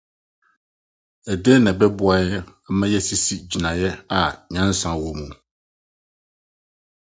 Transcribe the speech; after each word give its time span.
Dɛn 1.43 1.59
na 1.63 1.71
ɛbɛboa 1.75 2.15
yɛn 2.29 2.43
ama 2.67 2.85
yɛasisi 2.93 3.35
gyinae 3.49 3.87
a 4.17 4.19
nyansa 4.51 4.89
wom? 5.01 5.21